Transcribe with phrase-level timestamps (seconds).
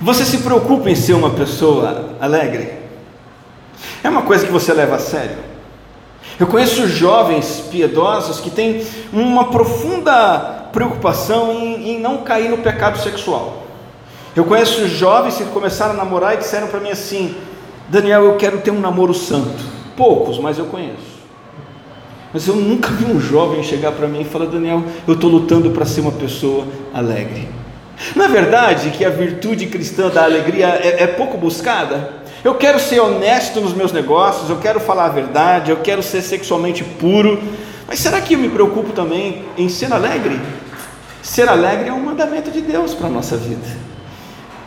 [0.00, 2.72] Você se preocupa em ser uma pessoa alegre?
[4.02, 5.36] É uma coisa que você leva a sério?
[6.38, 8.82] Eu conheço jovens piedosos que têm
[9.12, 13.66] uma profunda preocupação em, em não cair no pecado sexual.
[14.34, 17.36] Eu conheço jovens que começaram a namorar e disseram para mim assim:
[17.90, 19.62] Daniel, eu quero ter um namoro santo.
[19.98, 21.20] Poucos, mas eu conheço.
[22.32, 25.70] Mas eu nunca vi um jovem chegar para mim e falar: Daniel, eu estou lutando
[25.72, 26.64] para ser uma pessoa
[26.94, 27.59] alegre.
[28.16, 32.20] É verdade que a virtude cristã da alegria é, é pouco buscada?
[32.42, 36.22] Eu quero ser honesto nos meus negócios, eu quero falar a verdade, eu quero ser
[36.22, 37.38] sexualmente puro,
[37.86, 40.40] mas será que eu me preocupo também em ser alegre?
[41.22, 43.66] Ser alegre é um mandamento de Deus para a nossa vida.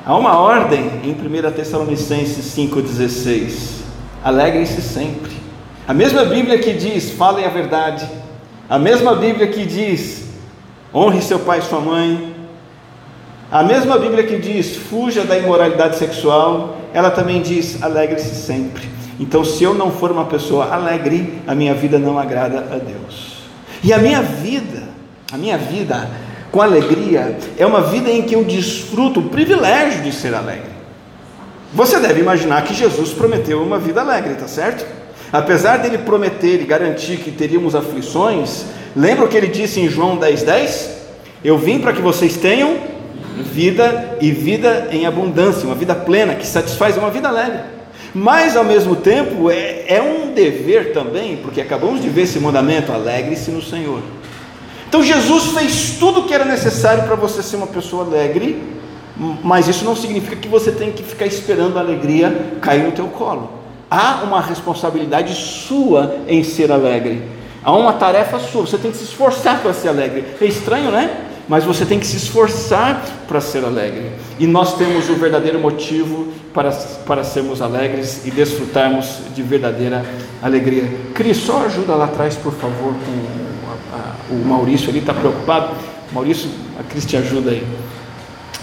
[0.06, 3.82] Há uma ordem em 1 Tessalonicenses 5,16:
[4.24, 5.32] alegrem-se sempre.
[5.88, 8.08] A mesma Bíblia que diz, falem a verdade.
[8.70, 10.26] A mesma Bíblia que diz,
[10.94, 12.33] honre seu pai e sua mãe.
[13.54, 16.76] A mesma Bíblia que diz, fuja da imoralidade sexual.
[16.92, 18.90] Ela também diz, alegre-se sempre.
[19.20, 23.44] Então, se eu não for uma pessoa alegre, a minha vida não agrada a Deus.
[23.84, 24.82] E a minha vida,
[25.32, 26.10] a minha vida
[26.52, 30.74] com alegria, é uma vida em que eu desfruto o privilégio de ser alegre.
[31.76, 34.84] Você deve imaginar que Jesus prometeu uma vida alegre, tá certo?
[35.32, 38.66] Apesar dele prometer e garantir que teríamos aflições,
[38.96, 40.44] lembra o que ele disse em João 10,10?
[40.44, 40.90] 10?
[41.44, 42.93] Eu vim para que vocês tenham
[43.42, 47.60] vida e vida em abundância, uma vida plena, que satisfaz uma vida alegre.
[48.14, 52.92] Mas ao mesmo tempo é, é um dever também, porque acabamos de ver esse mandamento:
[52.92, 54.02] alegre-se no Senhor.
[54.88, 58.62] Então Jesus fez tudo o que era necessário para você ser uma pessoa alegre,
[59.44, 63.08] mas isso não significa que você tem que ficar esperando a alegria cair no teu
[63.08, 63.64] colo.
[63.90, 67.24] Há uma responsabilidade sua em ser alegre.
[67.64, 70.24] Há uma tarefa sua, você tem que se esforçar para ser alegre.
[70.40, 71.10] É estranho, né?
[71.48, 74.12] Mas você tem que se esforçar para ser alegre.
[74.40, 76.72] E nós temos o verdadeiro motivo para,
[77.06, 80.06] para sermos alegres e desfrutarmos de verdadeira
[80.42, 80.90] alegria.
[81.14, 83.54] Cris, só ajuda lá atrás, por favor, com
[84.34, 85.76] o Maurício ali está preocupado.
[86.12, 86.50] Maurício,
[86.80, 87.66] a Cris te ajuda aí.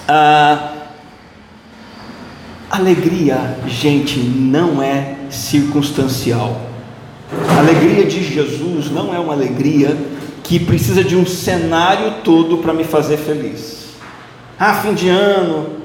[0.08, 0.72] Ah,
[2.70, 6.60] alegria, gente, não é circunstancial.
[7.48, 9.96] A alegria de Jesus não é uma alegria
[10.50, 13.90] que precisa de um cenário todo para me fazer feliz.
[14.58, 15.76] Ah, fim de ano,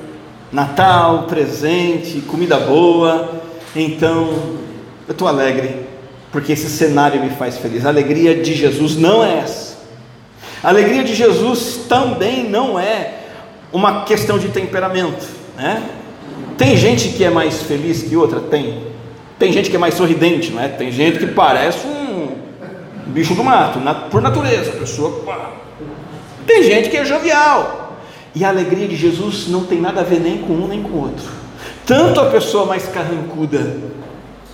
[0.51, 3.43] Natal, presente, comida boa,
[3.75, 4.29] então
[5.07, 5.85] eu estou alegre,
[6.31, 7.85] porque esse cenário me faz feliz.
[7.85, 9.77] A alegria de Jesus não é essa.
[10.63, 13.19] A alegria de Jesus também não é
[13.71, 15.83] uma questão de temperamento, né?
[16.57, 18.39] Tem gente que é mais feliz que outra?
[18.39, 18.81] Tem.
[19.37, 20.69] Tem gente que é mais sorridente, não é?
[20.69, 22.24] Tem gente que parece um
[23.15, 23.79] bicho do mato,
[24.11, 25.23] por natureza, a pessoa.
[26.45, 27.97] Tem gente que é jovial.
[28.35, 30.89] E a alegria de Jesus não tem nada a ver nem com um nem com
[30.89, 31.25] o outro.
[31.85, 33.77] Tanto a pessoa mais carrancuda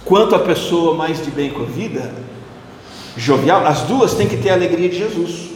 [0.05, 2.13] quanto a pessoa mais de bem com a vida,
[3.17, 5.50] jovial, as duas têm que ter a alegria de Jesus.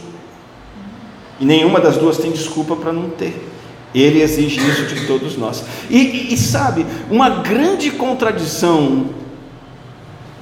[1.38, 3.48] E nenhuma das duas tem desculpa para não ter.
[3.94, 5.64] Ele exige isso de todos nós.
[5.88, 9.10] E, e, e, sabe, uma grande contradição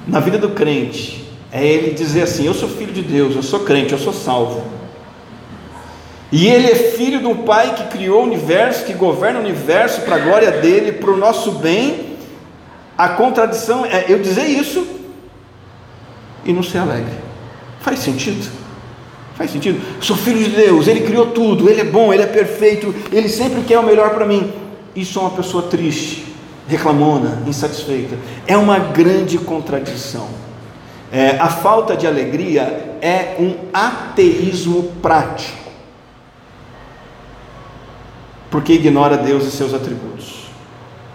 [0.07, 1.24] na vida do crente
[1.55, 4.61] é ele dizer assim: Eu sou filho de Deus, eu sou crente, eu sou salvo.
[6.29, 10.01] E ele é filho de um pai que criou o universo, que governa o universo
[10.01, 12.17] para a glória dele, para o nosso bem.
[12.97, 14.85] A contradição é eu dizer isso
[16.43, 17.13] e não ser alegre.
[17.79, 18.51] Faz sentido?
[19.35, 19.81] Faz sentido?
[20.01, 23.61] Sou filho de Deus, Ele criou tudo, Ele é bom, Ele é perfeito, Ele sempre
[23.61, 24.51] quer o melhor para mim.
[24.93, 26.25] Isso é uma pessoa triste,
[26.67, 28.17] reclamona, insatisfeita.
[28.45, 30.27] É uma grande contradição.
[31.15, 35.71] É, a falta de alegria é um ateísmo prático,
[38.51, 40.45] porque ignora Deus e seus atributos.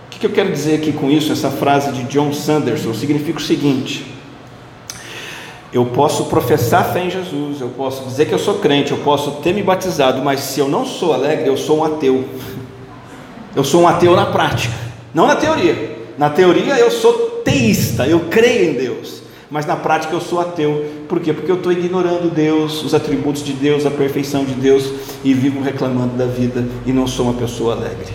[0.06, 1.32] O que eu quero dizer aqui com isso?
[1.32, 4.10] Essa frase de John Sanderson significa o seguinte
[5.72, 9.32] eu posso professar fé em Jesus, eu posso dizer que eu sou crente, eu posso
[9.42, 12.24] ter me batizado, mas se eu não sou alegre, eu sou um ateu.
[13.52, 14.72] Eu sou um ateu na prática,
[15.12, 15.98] não na teoria.
[16.16, 18.89] Na teoria eu sou teísta, eu creio em Deus,
[19.50, 20.84] mas na prática eu sou ateu.
[21.08, 21.32] Por quê?
[21.32, 24.92] Porque eu estou ignorando Deus, os atributos de Deus, a perfeição de Deus
[25.24, 28.12] e vivo reclamando da vida e não sou uma pessoa alegre.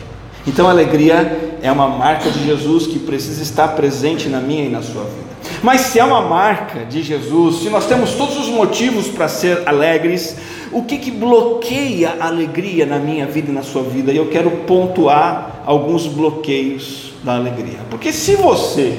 [0.47, 4.69] Então a alegria é uma marca de Jesus que precisa estar presente na minha e
[4.69, 5.25] na sua vida.
[5.61, 9.63] Mas se é uma marca de Jesus, se nós temos todos os motivos para ser
[9.65, 10.37] alegres,
[10.71, 14.11] o que, que bloqueia a alegria na minha vida e na sua vida?
[14.11, 17.79] E eu quero pontuar alguns bloqueios da alegria.
[17.89, 18.97] Porque se você,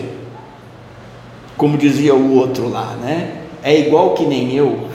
[1.56, 4.88] como dizia o outro lá, né, é igual que nem eu,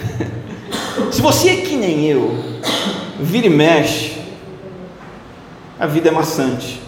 [1.11, 2.31] se você é que nem eu,
[3.19, 4.19] vira e mexe,
[5.79, 6.79] a vida é maçante.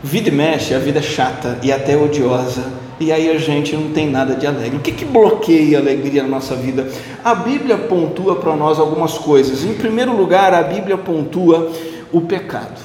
[0.00, 2.70] Vida mexe, a vida é chata e até odiosa,
[3.00, 4.76] e aí a gente não tem nada de alegre.
[4.76, 6.86] O que, que bloqueia a alegria na nossa vida?
[7.24, 9.64] A Bíblia pontua para nós algumas coisas.
[9.64, 11.72] Em primeiro lugar, a Bíblia pontua
[12.12, 12.80] o pecado.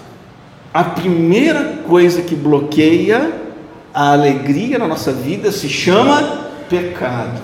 [0.73, 3.31] A primeira coisa que bloqueia
[3.93, 7.41] a alegria na nossa vida se chama pecado.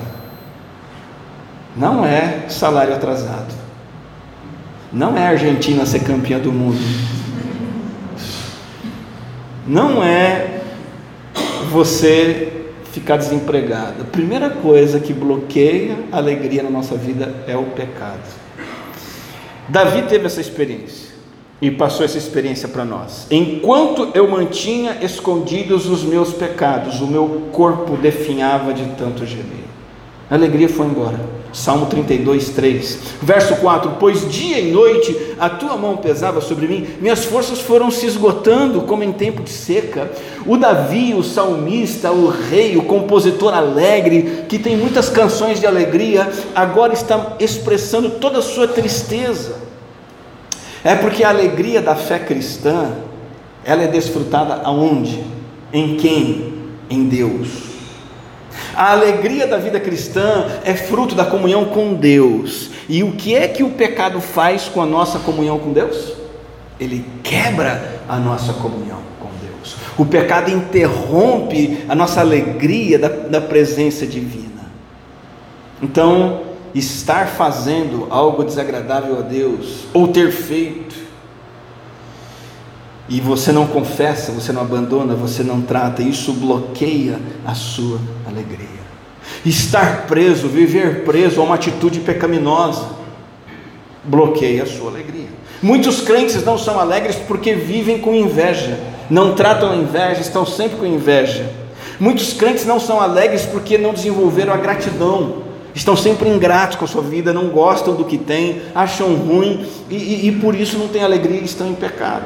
[1.76, 3.54] Não é salário atrasado.
[4.92, 6.80] Não é a Argentina ser campeã do mundo
[9.68, 10.62] não é
[11.72, 12.52] você
[12.92, 14.04] ficar desempregado.
[14.04, 18.22] A primeira coisa que bloqueia a alegria na nossa vida é o pecado.
[19.68, 21.05] Davi teve essa experiência
[21.62, 23.28] e passou essa experiência para nós.
[23.32, 29.66] Enquanto eu mantinha escondidos os meus pecados, o meu corpo definhava de tanto gemer.
[30.30, 31.20] A alegria foi embora.
[31.54, 33.00] Salmo 32, 3.
[33.22, 37.90] Verso 4: Pois dia e noite a tua mão pesava sobre mim, minhas forças foram
[37.90, 40.12] se esgotando como em tempo de seca.
[40.46, 46.30] O Davi, o salmista, o rei, o compositor alegre, que tem muitas canções de alegria,
[46.54, 49.66] agora está expressando toda a sua tristeza.
[50.86, 52.92] É porque a alegria da fé cristã,
[53.64, 55.24] ela é desfrutada aonde?
[55.74, 56.54] Em quem?
[56.88, 57.48] Em Deus.
[58.76, 62.70] A alegria da vida cristã é fruto da comunhão com Deus.
[62.88, 66.14] E o que é que o pecado faz com a nossa comunhão com Deus?
[66.80, 69.78] Ele quebra a nossa comunhão com Deus.
[69.98, 74.46] O pecado interrompe a nossa alegria da, da presença divina.
[75.82, 76.42] Então,
[76.76, 80.96] estar fazendo algo desagradável a Deus, ou ter feito,
[83.08, 88.76] e você não confessa, você não abandona, você não trata, isso bloqueia a sua alegria.
[89.46, 92.88] Estar preso, viver preso a uma atitude pecaminosa,
[94.04, 95.30] bloqueia a sua alegria.
[95.62, 98.80] Muitos crentes não são alegres porque vivem com inveja,
[99.10, 101.50] não tratam a inveja, estão sempre com inveja.
[102.00, 105.44] Muitos crentes não são alegres porque não desenvolveram a gratidão,
[105.76, 109.96] estão sempre ingratos com a sua vida, não gostam do que têm, acham ruim e,
[109.96, 112.24] e, e por isso não têm alegria e estão em pecado.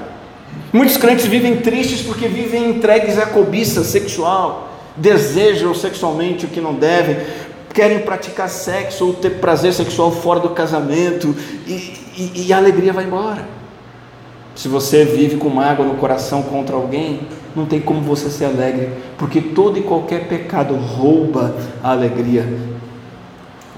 [0.72, 6.76] Muitos crentes vivem tristes porque vivem entregues à cobiça sexual, desejam sexualmente o que não
[6.76, 7.18] devem,
[7.74, 11.36] querem praticar sexo ou ter prazer sexual fora do casamento
[11.66, 13.48] e, e, e a alegria vai embora.
[14.56, 17.22] Se você vive com mágoa no coração contra alguém,
[17.56, 22.46] não tem como você ser alegre, porque todo e qualquer pecado rouba a alegria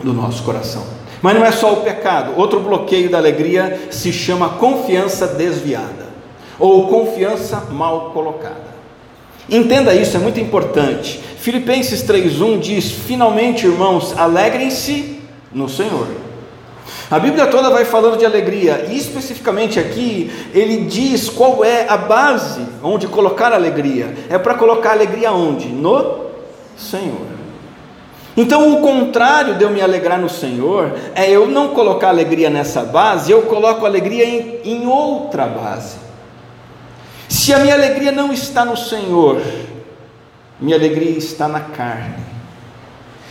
[0.03, 0.83] do nosso coração.
[1.21, 6.09] Mas não é só o pecado, outro bloqueio da alegria se chama confiança desviada
[6.57, 8.71] ou confiança mal colocada.
[9.49, 11.19] Entenda isso, é muito importante.
[11.37, 15.19] Filipenses 3:1 diz: "Finalmente, irmãos, alegrem-se
[15.51, 16.07] no Senhor".
[17.09, 21.97] A Bíblia toda vai falando de alegria, e especificamente aqui, ele diz qual é a
[21.97, 24.15] base onde colocar alegria.
[24.29, 25.67] É para colocar alegria onde?
[25.67, 26.27] No
[26.77, 27.30] Senhor.
[28.35, 32.83] Então, o contrário de eu me alegrar no Senhor é eu não colocar alegria nessa
[32.83, 35.97] base, eu coloco alegria em, em outra base.
[37.27, 39.41] Se a minha alegria não está no Senhor,
[40.59, 42.30] minha alegria está na carne.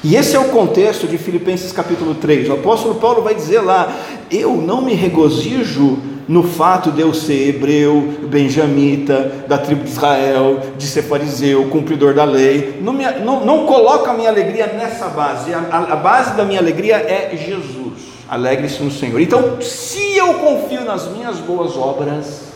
[0.03, 2.49] E esse é o contexto de Filipenses capítulo 3.
[2.49, 3.95] O apóstolo Paulo vai dizer lá:
[4.31, 10.61] Eu não me regozijo no fato de eu ser hebreu, benjamita, da tribo de Israel,
[10.79, 12.79] de ser fariseu, cumpridor da lei.
[12.81, 15.53] Não, me, não, não coloco a minha alegria nessa base.
[15.53, 18.11] A, a, a base da minha alegria é Jesus.
[18.27, 19.21] Alegre-se no Senhor.
[19.21, 22.53] Então, se eu confio nas minhas boas obras,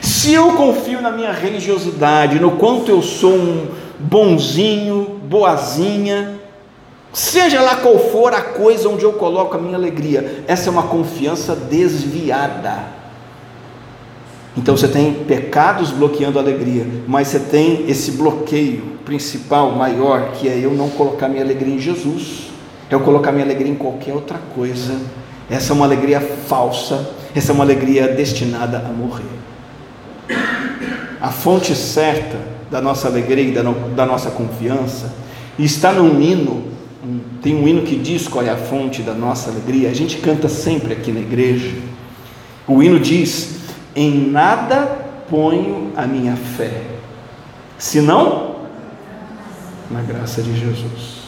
[0.00, 3.66] se eu confio na minha religiosidade, no quanto eu sou um
[3.98, 6.38] bonzinho, boazinha,
[7.12, 10.84] seja lá qual for a coisa onde eu coloco a minha alegria, essa é uma
[10.84, 12.96] confiança desviada.
[14.56, 20.48] Então você tem pecados bloqueando a alegria, mas você tem esse bloqueio principal, maior, que
[20.48, 22.50] é eu não colocar minha alegria em Jesus,
[22.90, 24.98] é eu colocar minha alegria em qualquer outra coisa.
[25.48, 29.38] Essa é uma alegria falsa, essa é uma alegria destinada a morrer
[31.20, 32.36] a fonte certa
[32.70, 35.12] da nossa alegria e da, no, da nossa confiança,
[35.58, 36.64] e está num hino,
[37.04, 40.18] um, tem um hino que diz qual é a fonte da nossa alegria, a gente
[40.18, 41.74] canta sempre aqui na igreja.
[42.66, 43.60] O hino diz:
[43.96, 44.86] Em nada
[45.28, 46.82] ponho a minha fé,
[47.78, 48.56] senão
[49.90, 51.18] na graça de Jesus,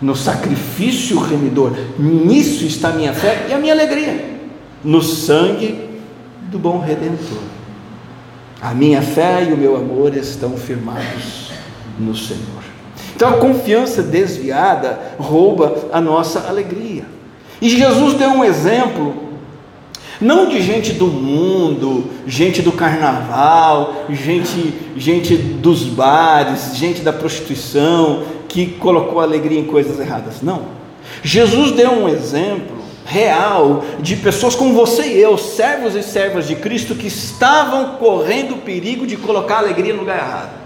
[0.00, 4.38] no sacrifício remidor, nisso está a minha fé e a minha alegria,
[4.84, 6.00] no sangue
[6.50, 7.51] do bom redentor.
[8.62, 11.50] A minha fé e o meu amor estão firmados
[11.98, 12.62] no Senhor.
[13.16, 17.04] Então a confiança desviada rouba a nossa alegria.
[17.60, 19.14] E Jesus deu um exemplo
[20.20, 28.22] Não de gente do mundo, gente do carnaval, gente, gente dos bares, gente da prostituição,
[28.48, 30.40] que colocou alegria em coisas erradas.
[30.40, 30.62] Não.
[31.24, 36.56] Jesus deu um exemplo real de pessoas como você e eu, servos e servas de
[36.56, 40.62] Cristo, que estavam correndo o perigo de colocar alegria no lugar errado.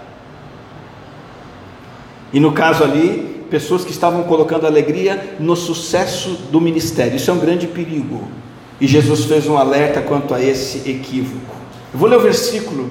[2.31, 7.15] E no caso ali, pessoas que estavam colocando alegria no sucesso do ministério.
[7.15, 8.27] Isso é um grande perigo.
[8.79, 11.55] E Jesus fez um alerta quanto a esse equívoco.
[11.93, 12.89] Eu vou ler o versículo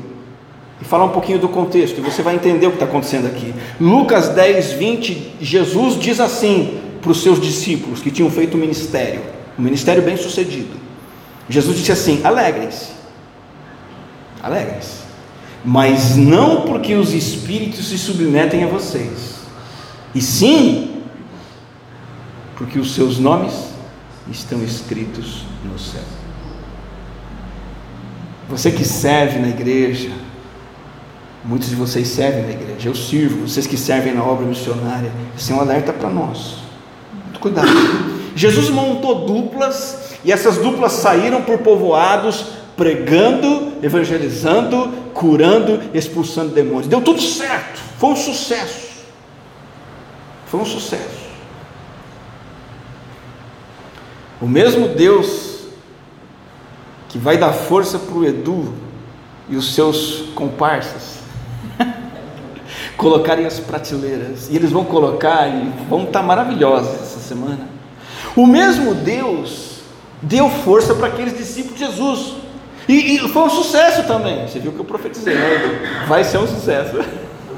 [0.80, 3.54] e falar um pouquinho do contexto, e você vai entender o que está acontecendo aqui.
[3.80, 9.20] Lucas 10, 20, Jesus diz assim para os seus discípulos que tinham feito o ministério,
[9.58, 10.76] um ministério bem sucedido.
[11.48, 12.90] Jesus disse assim: alegrem-se,
[14.42, 15.00] alegrem-se,
[15.64, 19.36] mas não porque os espíritos se submetem a vocês,
[20.14, 21.02] e sim
[22.56, 23.52] porque os seus nomes
[24.30, 26.02] estão escritos no céu.
[28.48, 30.10] Você que serve na igreja,
[31.44, 35.52] muitos de vocês servem na igreja, eu sirvo, vocês que servem na obra missionária, esse
[35.52, 36.56] é um alerta para nós.
[37.24, 38.15] Muito cuidado.
[38.36, 42.44] Jesus montou duplas e essas duplas saíram por povoados
[42.76, 46.86] pregando, evangelizando, curando, expulsando demônios.
[46.86, 48.86] Deu tudo certo, foi um sucesso.
[50.46, 51.26] Foi um sucesso.
[54.40, 55.64] O mesmo Deus
[57.08, 58.74] que vai dar força para o Edu
[59.48, 61.20] e os seus comparsas
[62.98, 67.75] colocarem as prateleiras, e eles vão colocar e vão estar maravilhosos essa semana.
[68.36, 69.80] O mesmo Deus
[70.20, 72.34] deu força para aqueles discípulos de Jesus,
[72.88, 74.46] e, e, foi um sucesso também.
[74.46, 76.04] Você viu que eu profetizei, né?
[76.06, 76.96] Vai ser um sucesso.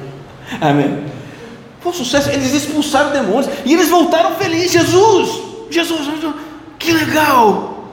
[0.59, 1.05] Amém.
[1.81, 2.31] Foi um sucesso.
[2.31, 4.73] Eles expulsaram demônios e eles voltaram felizes.
[4.73, 6.35] Jesus, Jesus, Jesus
[6.79, 7.85] que legal!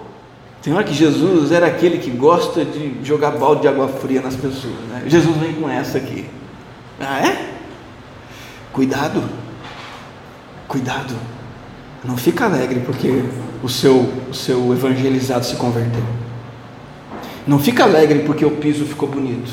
[0.62, 4.36] Tem hora que Jesus era aquele que gosta de jogar balde de água fria nas
[4.36, 4.74] pessoas.
[4.90, 5.04] Né?
[5.08, 6.26] Jesus vem com essa aqui.
[7.00, 7.54] Ah, é?
[8.72, 9.24] Cuidado.
[10.68, 11.16] Cuidado.
[12.08, 13.24] Não fica alegre porque
[13.64, 16.04] o seu, o seu evangelizado se converteu.
[17.48, 19.52] Não fica alegre porque o piso ficou bonito.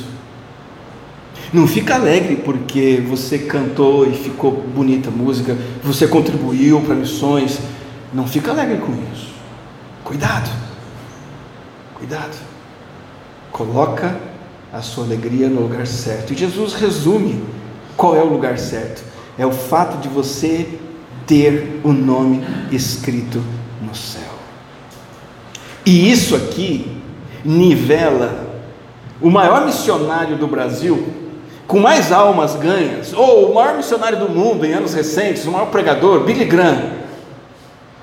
[1.52, 7.58] Não fica alegre porque você cantou e ficou bonita a música, você contribuiu para missões.
[8.12, 9.32] Não fica alegre com isso.
[10.04, 10.50] Cuidado.
[11.94, 12.36] Cuidado.
[13.50, 14.18] Coloca
[14.72, 16.32] a sua alegria no lugar certo.
[16.32, 17.42] E Jesus resume
[17.96, 19.02] qual é o lugar certo.
[19.38, 20.78] É o fato de você
[21.26, 23.42] ter o nome escrito
[23.80, 24.22] no céu.
[25.84, 26.96] E isso aqui
[27.44, 28.52] nivela
[29.22, 31.06] o maior missionário do Brasil,
[31.66, 35.66] com mais almas ganhas, ou o maior missionário do mundo em anos recentes, o maior
[35.66, 37.02] pregador, Billy Graham.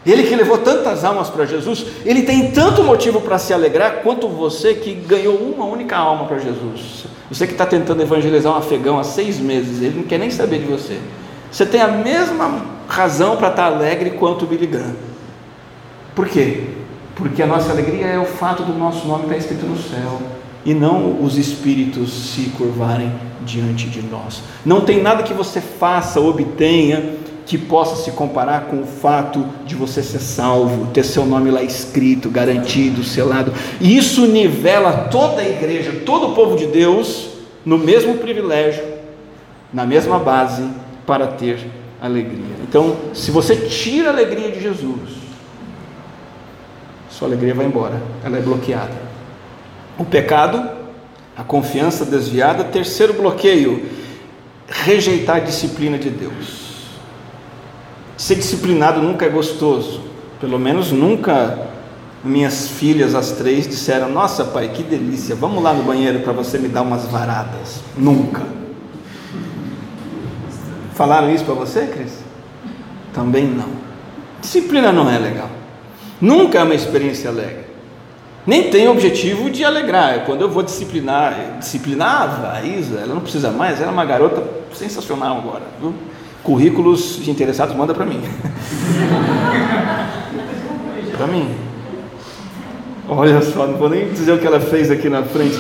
[0.06, 4.30] Ele que levou tantas almas para Jesus, ele tem tanto motivo para se alegrar quanto
[4.30, 7.06] você que ganhou uma única alma para Jesus.
[7.30, 10.60] Você que está tentando evangelizar um afegão há seis meses, ele não quer nem saber
[10.60, 10.98] de você.
[11.52, 14.96] Você tem a mesma razão para estar tá alegre quanto o Billy Graham.
[16.16, 16.64] Por quê?
[17.16, 20.22] Porque a nossa alegria é o fato do nosso nome estar escrito no céu
[20.66, 23.12] e não os espíritos se curvarem
[23.46, 24.42] diante de nós.
[24.66, 27.16] Não tem nada que você faça, obtenha,
[27.46, 31.64] que possa se comparar com o fato de você ser salvo, ter seu nome lá
[31.64, 33.52] escrito, garantido, selado.
[33.82, 37.30] E isso nivela toda a igreja, todo o povo de Deus
[37.66, 38.84] no mesmo privilégio,
[39.74, 40.64] na mesma base
[41.10, 41.58] para ter
[42.00, 42.56] alegria.
[42.62, 45.10] Então, se você tira a alegria de Jesus,
[47.10, 48.94] sua alegria vai embora, ela é bloqueada.
[49.98, 50.70] O pecado,
[51.36, 52.64] a confiança desviada.
[52.64, 53.90] Terceiro bloqueio,
[54.68, 56.76] rejeitar a disciplina de Deus.
[58.16, 60.02] Ser disciplinado nunca é gostoso,
[60.40, 61.70] pelo menos nunca
[62.24, 66.60] minhas filhas, as três, disseram: Nossa, pai, que delícia, vamos lá no banheiro para você
[66.60, 67.82] me dar umas varadas.
[67.98, 68.60] Nunca.
[71.00, 72.12] Falaram isso para você, Cris?
[73.14, 73.70] Também não.
[74.42, 75.50] Disciplina não é legal.
[76.20, 77.70] Nunca é uma experiência alegre.
[78.46, 80.26] Nem tem o objetivo de alegrar.
[80.26, 84.44] Quando eu vou disciplinar, disciplinar a Isa, ela não precisa mais, ela é uma garota
[84.74, 85.64] sensacional agora.
[85.80, 85.94] Viu?
[86.44, 88.20] Currículos de interessados, manda para mim.
[91.16, 91.56] para mim.
[93.08, 95.58] Olha só, não vou nem dizer o que ela fez aqui na frente.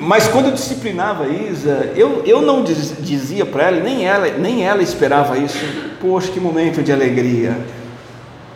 [0.00, 4.28] Mas quando eu disciplinava a Isa, eu, eu não diz, dizia para ela, nem ela,
[4.38, 5.58] nem ela esperava isso.
[6.00, 7.58] Poxa, que momento de alegria.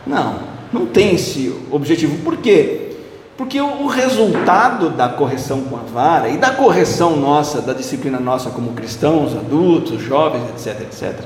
[0.06, 0.40] Não,
[0.72, 2.16] não tem esse objetivo.
[2.24, 2.92] Por quê?
[3.36, 8.48] Porque o resultado da correção com a vara e da correção nossa, da disciplina nossa
[8.48, 11.20] como cristãos, adultos, jovens, etc, etc,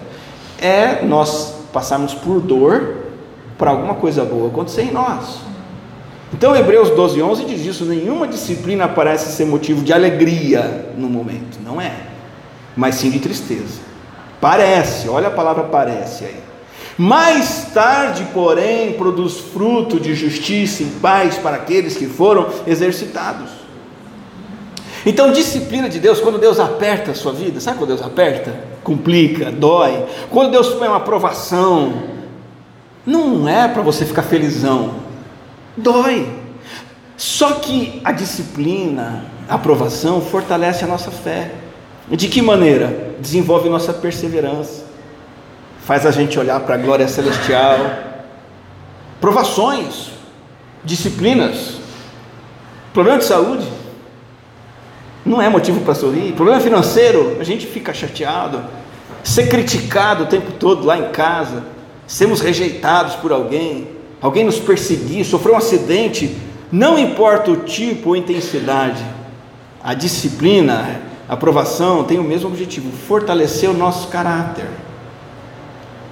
[0.60, 2.96] é nós passarmos por dor
[3.56, 5.47] para alguma coisa boa acontecer em nós.
[6.32, 11.58] Então, Hebreus 12, 11 diz isso: nenhuma disciplina parece ser motivo de alegria no momento,
[11.64, 11.92] não é,
[12.76, 13.80] mas sim de tristeza.
[14.40, 16.48] Parece, olha a palavra parece aí.
[16.96, 23.50] Mais tarde, porém, produz fruto de justiça e paz para aqueles que foram exercitados.
[25.06, 28.52] Então, disciplina de Deus, quando Deus aperta a sua vida, sabe quando Deus aperta?
[28.82, 30.04] Complica, dói.
[30.28, 32.02] Quando Deus põe uma aprovação,
[33.06, 34.96] não é para você ficar felizão,
[35.78, 36.28] dói.
[37.16, 41.52] Só que a disciplina, a aprovação, fortalece a nossa fé.
[42.08, 43.14] De que maneira?
[43.18, 44.84] Desenvolve nossa perseverança,
[45.84, 47.76] faz a gente olhar para a glória celestial.
[49.20, 50.10] Provações,
[50.84, 51.78] disciplinas,
[52.94, 53.66] problema de saúde,
[55.26, 56.32] não é motivo para sorrir.
[56.32, 58.64] Problema financeiro, a gente fica chateado.
[59.24, 61.64] Ser criticado o tempo todo lá em casa,
[62.06, 66.36] sermos rejeitados por alguém, alguém nos perseguir, sofrer um acidente,
[66.70, 69.04] não importa o tipo ou intensidade,
[69.82, 74.66] a disciplina, a aprovação tem o mesmo objetivo: fortalecer o nosso caráter.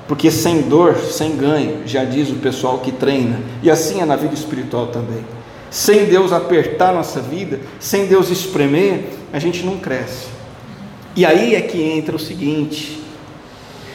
[0.06, 4.14] Porque sem dor, sem ganho, já diz o pessoal que treina, e assim é na
[4.14, 5.24] vida espiritual também.
[5.68, 10.26] Sem Deus apertar nossa vida, sem Deus espremer, a gente não cresce.
[11.16, 13.02] E aí é que entra o seguinte: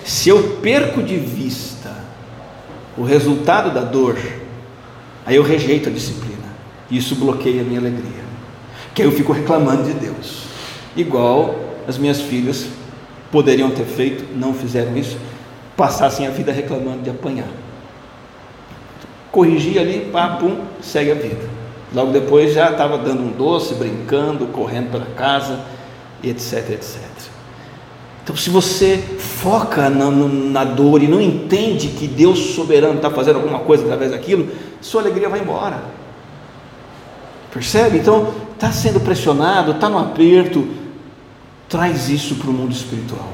[0.04, 1.71] se eu perco de vista
[3.02, 4.16] o resultado da dor,
[5.26, 6.38] aí eu rejeito a disciplina.
[6.88, 8.22] E isso bloqueia a minha alegria.
[8.94, 10.44] Que aí eu fico reclamando de Deus.
[10.96, 11.56] Igual
[11.88, 12.68] as minhas filhas
[13.32, 15.18] poderiam ter feito, não fizeram isso,
[15.76, 17.48] passassem a vida reclamando de apanhar.
[19.32, 21.50] Corrigir ali, pá, pum, segue a vida.
[21.96, 25.60] Logo depois já estava dando um doce, brincando, correndo pela casa,
[26.24, 27.00] etc, etc.
[28.24, 33.38] Então, se você foca na, na dor e não entende que Deus soberano está fazendo
[33.38, 34.50] alguma coisa através daquilo,
[34.80, 35.84] sua alegria vai embora.
[37.52, 37.98] Percebe?
[37.98, 40.68] Então, está sendo pressionado, está no aperto,
[41.68, 43.28] traz isso para o mundo espiritual.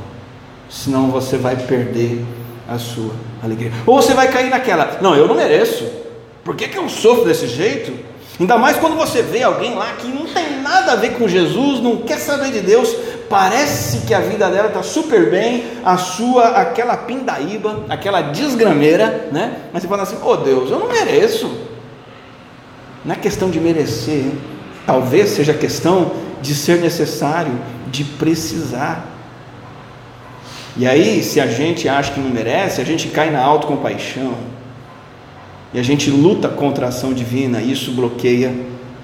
[0.70, 2.24] Senão você vai perder
[2.68, 3.12] a sua
[3.44, 3.72] alegria.
[3.86, 5.86] Ou você vai cair naquela, não, eu não mereço.
[6.44, 7.94] Por que, que eu sofro desse jeito?
[8.40, 11.82] Ainda mais quando você vê alguém lá que não tem nada a ver com Jesus,
[11.82, 12.96] não quer saber de Deus,
[13.30, 19.58] parece que a vida dela está super bem, a sua, aquela pindaíba, aquela desgrameira, né?
[19.74, 21.50] Mas você fala assim: oh Deus, eu não mereço.
[23.06, 24.38] Não é questão de merecer, hein?
[24.86, 26.12] talvez seja questão
[26.42, 27.54] de ser necessário,
[27.92, 29.06] de precisar.
[30.76, 34.36] E aí, se a gente acha que não merece, a gente cai na autocompaixão
[35.74, 38.54] e a gente luta contra a ação divina, e isso bloqueia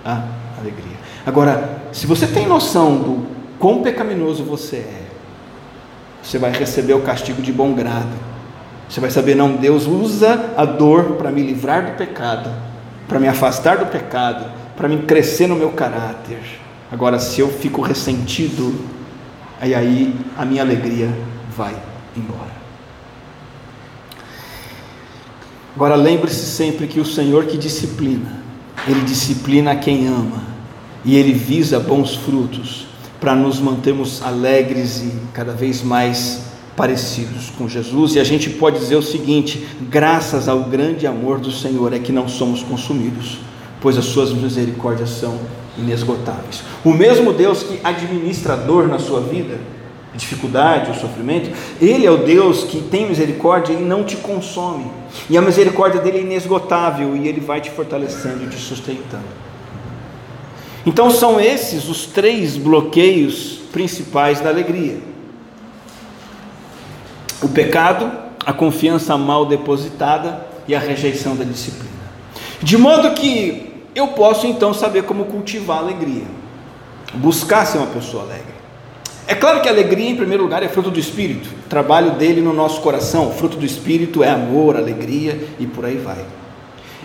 [0.05, 0.23] a
[0.59, 0.97] alegria.
[1.25, 3.32] Agora, se você tem noção do
[3.63, 5.03] quão pecaminoso você é,
[6.21, 8.11] você vai receber o castigo de bom grado.
[8.89, 12.51] Você vai saber, não, Deus usa a dor para me livrar do pecado,
[13.07, 16.39] para me afastar do pecado, para me crescer no meu caráter.
[16.91, 18.83] Agora, se eu fico ressentido,
[19.61, 21.09] aí aí a minha alegria
[21.55, 21.73] vai
[22.17, 22.51] embora.
[25.73, 28.41] Agora lembre-se sempre que o Senhor que disciplina,
[28.85, 30.43] Ele disciplina quem ama,
[31.05, 32.82] e Ele visa bons frutos,
[33.23, 36.41] para nos mantermos alegres e cada vez mais
[36.75, 38.15] parecidos com Jesus.
[38.15, 42.11] E a gente pode dizer o seguinte: graças ao grande amor do Senhor é que
[42.11, 43.37] não somos consumidos,
[43.79, 45.39] pois as suas misericórdias são
[45.77, 46.63] inesgotáveis.
[46.83, 49.57] O mesmo Deus que administra a dor na sua vida,
[50.13, 51.49] dificuldade, o sofrimento,
[51.81, 54.85] Ele é o Deus que tem misericórdia e não te consome.
[55.29, 59.52] E a misericórdia dele é inesgotável e Ele vai te fortalecendo e te sustentando.
[60.85, 64.97] Então são esses os três bloqueios principais da alegria:
[67.41, 68.11] o pecado,
[68.45, 71.91] a confiança mal depositada e a rejeição da disciplina.
[72.61, 76.25] De modo que eu posso então saber como cultivar a alegria,
[77.13, 78.53] buscar ser uma pessoa alegre.
[79.25, 82.51] É claro que a alegria, em primeiro lugar, é fruto do Espírito, trabalho dele no
[82.51, 83.29] nosso coração.
[83.29, 86.25] O fruto do Espírito é amor, alegria e por aí vai.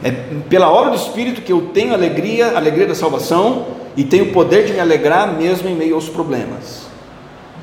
[0.02, 0.10] É
[0.48, 4.64] pela obra do Espírito que eu tenho alegria, alegria da salvação e tenho o poder
[4.66, 6.86] de me alegrar mesmo em meio aos problemas.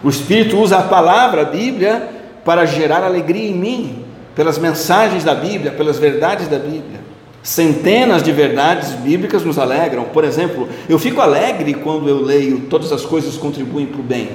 [0.03, 2.09] O Espírito usa a palavra, a Bíblia,
[2.43, 7.05] para gerar alegria em mim, pelas mensagens da Bíblia, pelas verdades da Bíblia.
[7.41, 10.03] Centenas de verdades bíblicas nos alegram.
[10.05, 14.29] Por exemplo, eu fico alegre quando eu leio Todas as coisas contribuem para o bem.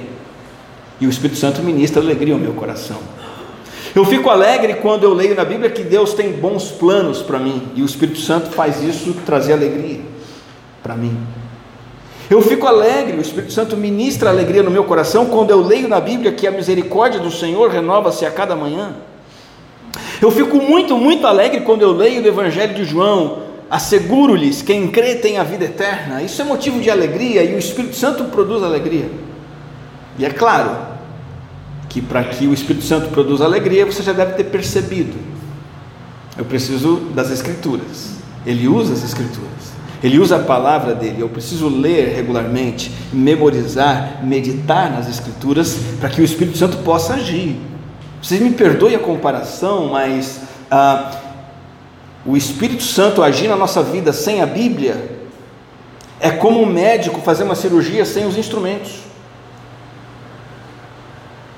[0.99, 2.97] E o Espírito Santo ministra alegria ao meu coração.
[3.93, 7.61] Eu fico alegre quando eu leio na Bíblia que Deus tem bons planos para mim.
[7.75, 9.99] E o Espírito Santo faz isso trazer alegria
[10.81, 11.17] para mim.
[12.29, 15.99] Eu fico alegre, o Espírito Santo ministra alegria no meu coração quando eu leio na
[15.99, 18.95] Bíblia que a misericórdia do Senhor renova-se a cada manhã.
[20.21, 25.15] Eu fico muito, muito alegre quando eu leio o Evangelho de João, asseguro-lhes: quem crê
[25.15, 26.23] tem a vida eterna.
[26.23, 29.09] Isso é motivo de alegria e o Espírito Santo produz alegria.
[30.17, 30.90] E é claro
[31.91, 35.13] que para que o Espírito Santo produza alegria, você já deve ter percebido.
[36.37, 38.11] Eu preciso das Escrituras.
[38.45, 39.51] Ele usa as Escrituras.
[40.01, 41.17] Ele usa a palavra dele.
[41.19, 47.59] Eu preciso ler regularmente, memorizar, meditar nas Escrituras para que o Espírito Santo possa agir.
[48.23, 50.39] Vocês me perdoem a comparação, mas
[50.71, 51.11] ah,
[52.25, 55.19] o Espírito Santo agir na nossa vida sem a Bíblia
[56.21, 59.10] é como um médico fazer uma cirurgia sem os instrumentos.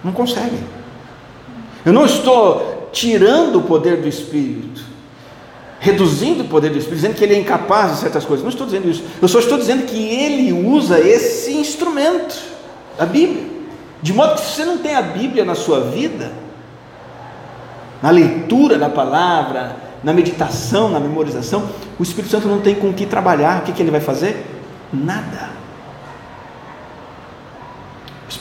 [0.04, 0.58] Não consegue.
[1.86, 4.82] Eu não estou tirando o poder do Espírito,
[5.80, 8.44] reduzindo o poder do Espírito, dizendo que ele é incapaz de certas coisas.
[8.44, 9.04] Não estou dizendo isso.
[9.22, 12.40] Eu só estou dizendo que ele usa esse instrumento,
[12.98, 13.44] a Bíblia.
[14.02, 16.32] De modo que se você não tem a Bíblia na sua vida,
[18.02, 22.94] na leitura da palavra, na meditação, na memorização, o Espírito Santo não tem com o
[22.94, 23.62] que trabalhar.
[23.62, 24.46] O que, que ele vai fazer?
[24.92, 25.63] Nada.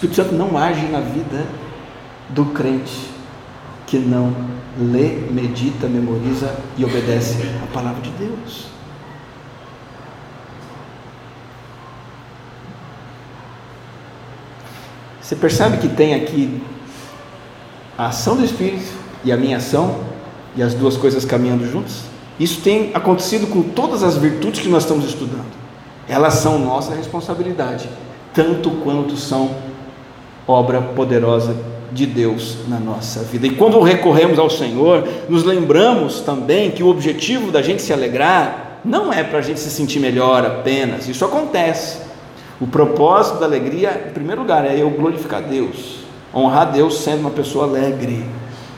[0.02, 1.46] Espírito Santo não age na vida
[2.30, 3.08] do crente
[3.86, 4.34] que não
[4.76, 8.66] lê, medita, memoriza e obedece a palavra de Deus.
[15.20, 16.60] Você percebe que tem aqui
[17.96, 20.00] a ação do Espírito e a minha ação,
[20.56, 22.02] e as duas coisas caminhando juntas?
[22.40, 25.52] Isso tem acontecido com todas as virtudes que nós estamos estudando.
[26.08, 27.88] Elas são nossa responsabilidade,
[28.34, 29.61] tanto quanto são
[30.46, 31.56] obra poderosa
[31.92, 33.46] de Deus na nossa vida.
[33.46, 38.80] E quando recorremos ao Senhor, nos lembramos também que o objetivo da gente se alegrar
[38.84, 41.98] não é para a gente se sentir melhor apenas, isso acontece.
[42.60, 45.98] O propósito da alegria, em primeiro lugar, é eu glorificar Deus,
[46.34, 48.24] honrar Deus sendo uma pessoa alegre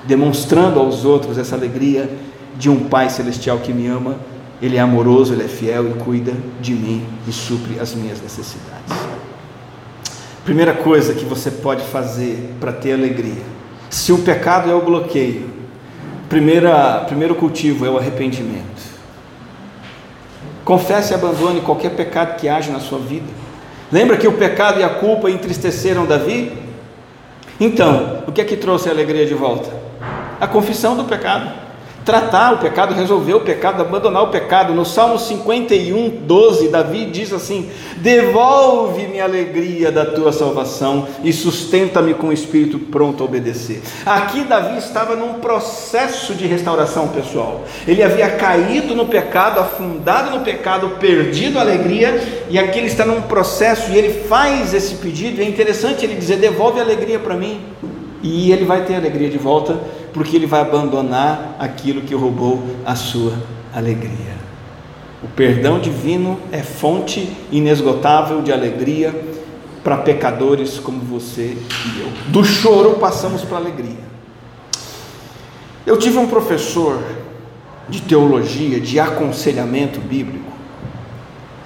[0.06, 2.10] demonstrando aos outros essa alegria
[2.56, 4.16] de um Pai celestial que me ama.
[4.62, 9.03] Ele é amoroso, ele é fiel e cuida de mim e supre as minhas necessidades.
[10.44, 13.42] Primeira coisa que você pode fazer para ter alegria.
[13.90, 15.50] Se o pecado é o bloqueio,
[16.28, 18.94] primeira, primeiro cultivo é o arrependimento.
[20.64, 23.26] Confesse e abandone qualquer pecado que haja na sua vida.
[23.90, 26.52] Lembra que o pecado e a culpa entristeceram Davi?
[27.58, 29.84] Então, o que é que trouxe a alegria de volta?
[30.40, 31.63] a confissão do pecado.
[32.04, 34.74] Tratar o pecado, resolver o pecado, abandonar o pecado.
[34.74, 42.12] No Salmo 51, 12, Davi diz assim: Devolve-me a alegria da tua salvação e sustenta-me
[42.12, 43.80] com o espírito pronto a obedecer.
[44.04, 47.62] Aqui, Davi estava num processo de restauração pessoal.
[47.88, 53.06] Ele havia caído no pecado, afundado no pecado, perdido a alegria, e aqui ele está
[53.06, 55.40] num processo e ele faz esse pedido.
[55.40, 57.62] É interessante ele dizer: Devolve a alegria para mim,
[58.22, 62.94] e ele vai ter alegria de volta porque ele vai abandonar aquilo que roubou a
[62.94, 63.32] sua
[63.74, 64.34] alegria.
[65.22, 69.12] O perdão divino é fonte inesgotável de alegria
[69.82, 72.08] para pecadores como você e eu.
[72.28, 74.04] Do choro passamos para a alegria.
[75.84, 77.02] Eu tive um professor
[77.88, 80.52] de teologia, de aconselhamento bíblico,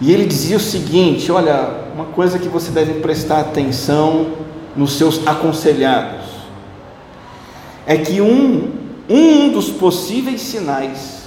[0.01, 4.33] e ele dizia o seguinte: olha, uma coisa que você deve prestar atenção
[4.75, 6.28] nos seus aconselhados
[7.89, 8.71] é que um,
[9.09, 11.23] um dos possíveis sinais,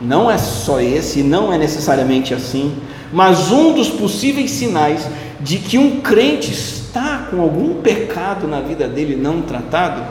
[0.00, 2.76] não é só esse, não é necessariamente assim,
[3.12, 5.06] mas um dos possíveis sinais
[5.38, 10.04] de que um crente está com algum pecado na vida dele não tratado,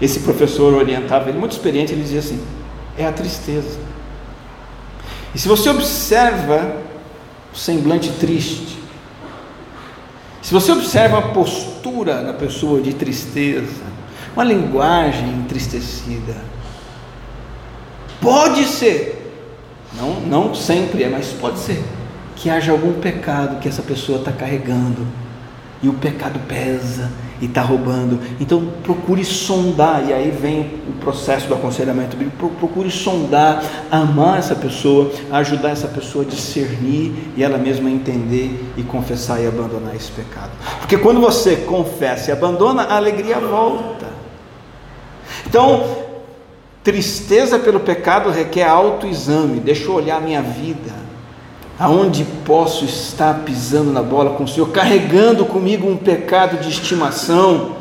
[0.00, 2.40] esse professor orientava ele, muito experiente, ele dizia assim:
[2.96, 3.78] é a tristeza.
[5.34, 6.74] E se você observa
[7.52, 8.78] o semblante triste,
[10.40, 13.97] se você observa a postura da pessoa de tristeza,
[14.34, 16.36] uma linguagem entristecida.
[18.20, 19.32] Pode ser,
[19.96, 21.82] não, não sempre é, mas pode ser,
[22.36, 25.06] que haja algum pecado que essa pessoa está carregando
[25.82, 27.10] e o pecado pesa
[27.40, 28.18] e está roubando.
[28.40, 32.50] Então procure sondar, e aí vem o processo do aconselhamento bíblico.
[32.58, 38.82] Procure sondar, amar essa pessoa, ajudar essa pessoa a discernir e ela mesma entender e
[38.82, 40.50] confessar e abandonar esse pecado.
[40.80, 44.17] Porque quando você confessa e abandona, a alegria volta.
[45.48, 45.82] Então,
[46.84, 49.60] tristeza pelo pecado requer autoexame.
[49.60, 50.92] Deixa eu olhar a minha vida.
[51.78, 57.76] Aonde posso estar pisando na bola com o Senhor, carregando comigo um pecado de estimação?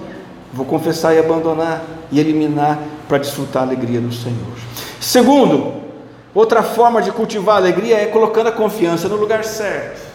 [0.54, 4.38] Vou confessar e abandonar e eliminar para desfrutar a alegria do Senhor.
[5.02, 5.74] Segundo,
[6.34, 10.08] outra forma de cultivar a alegria é colocando a confiança no lugar certo.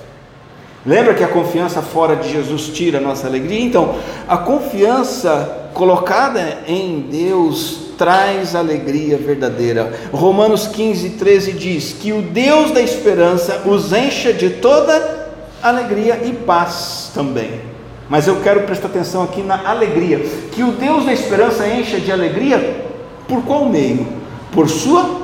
[0.87, 3.61] Lembra que a confiança fora de Jesus tira a nossa alegria?
[3.61, 9.93] Então, a confiança colocada em Deus traz alegria verdadeira.
[10.13, 15.31] Romanos 15, 13 diz que o Deus da esperança os encha de toda
[15.63, 17.61] alegria e paz também.
[18.09, 20.19] Mas eu quero prestar atenção aqui na alegria,
[20.51, 22.85] que o Deus da esperança encha de alegria
[23.29, 24.07] por qual meio?
[24.53, 25.23] Por sua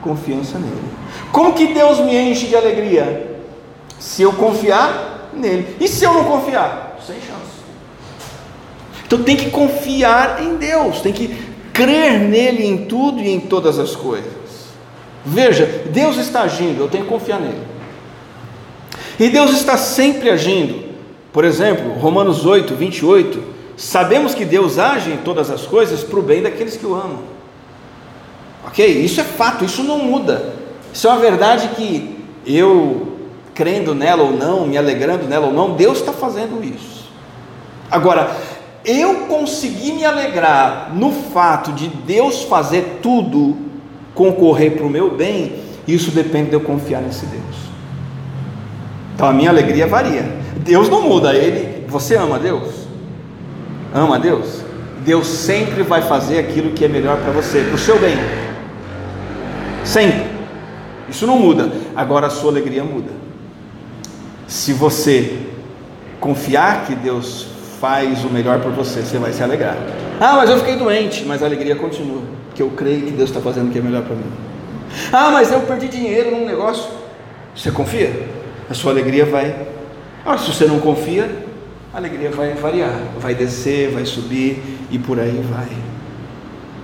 [0.00, 0.82] confiança nele.
[1.30, 3.36] Como que Deus me enche de alegria?
[3.98, 5.76] Se eu confiar nele.
[5.78, 6.93] E se eu não confiar?
[9.06, 11.36] Então tem que confiar em Deus, tem que
[11.72, 14.32] crer nele em tudo e em todas as coisas.
[15.24, 17.60] Veja, Deus está agindo, eu tenho que confiar nele.
[19.18, 20.84] E Deus está sempre agindo.
[21.32, 23.42] Por exemplo, Romanos 8, 28,
[23.76, 27.22] sabemos que Deus age em todas as coisas para o bem daqueles que o amam.
[28.66, 28.86] Ok?
[28.86, 30.54] Isso é fato, isso não muda.
[30.92, 33.18] Isso é uma verdade que eu,
[33.54, 37.04] crendo nela ou não, me alegrando nela ou não, Deus está fazendo isso.
[37.90, 38.36] Agora,
[38.84, 43.56] eu consegui me alegrar no fato de Deus fazer tudo
[44.14, 47.42] concorrer para o meu bem, isso depende de eu confiar nesse Deus.
[49.14, 50.22] Então a minha alegria varia.
[50.58, 52.86] Deus não muda, ele, você ama Deus?
[53.92, 54.62] Ama Deus?
[55.04, 58.16] Deus sempre vai fazer aquilo que é melhor para você, para o seu bem.
[59.84, 60.34] Sempre.
[61.08, 61.70] Isso não muda.
[61.94, 63.10] Agora a sua alegria muda.
[64.46, 65.38] Se você
[66.18, 67.46] confiar que Deus
[67.80, 69.76] faz o melhor por você, você vai se alegrar.
[70.20, 73.40] Ah, mas eu fiquei doente, mas a alegria continua, porque eu creio que Deus está
[73.40, 74.30] fazendo o que é melhor para mim.
[75.12, 76.88] Ah, mas eu perdi dinheiro num negócio.
[77.54, 78.28] Você confia?
[78.68, 79.54] A sua alegria vai.
[80.24, 81.30] Ah, se você não confia,
[81.92, 85.68] a alegria vai variar, vai descer, vai subir e por aí vai.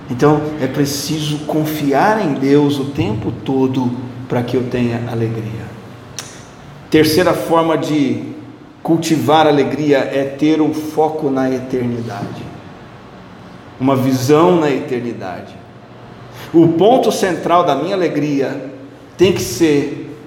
[0.09, 3.91] Então é preciso confiar em Deus o tempo todo
[4.27, 5.71] para que eu tenha alegria.
[6.89, 8.30] Terceira forma de
[8.83, 12.43] Cultivar alegria é ter um foco na eternidade,
[13.79, 15.55] uma visão na eternidade.
[16.53, 18.71] O ponto central da minha alegria
[19.17, 20.17] tem que ser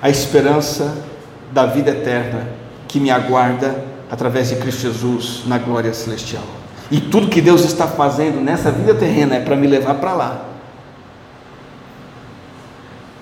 [0.00, 0.96] a esperança
[1.52, 2.48] da vida eterna
[2.88, 6.44] que me aguarda através de Cristo Jesus na glória celestial.
[6.90, 10.44] E tudo que Deus está fazendo nessa vida terrena é para me levar para lá.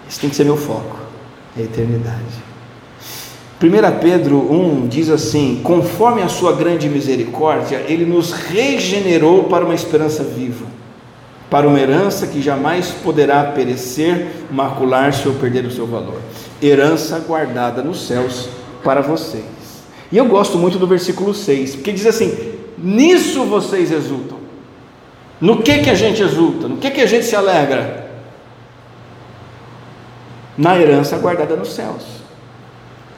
[0.09, 0.96] Esse tem que ser meu foco,
[1.57, 2.49] é a eternidade.
[3.62, 9.74] 1 Pedro 1 diz assim: conforme a sua grande misericórdia, ele nos regenerou para uma
[9.74, 10.64] esperança viva,
[11.50, 16.22] para uma herança que jamais poderá perecer, macular-se ou perder o seu valor.
[16.62, 18.48] Herança guardada nos céus
[18.82, 19.44] para vocês.
[20.10, 24.38] E eu gosto muito do versículo 6, porque diz assim: nisso vocês exultam.
[25.38, 26.66] No que que a gente exulta?
[26.66, 28.08] No que que a gente se alegra?
[30.56, 32.19] Na herança guardada nos céus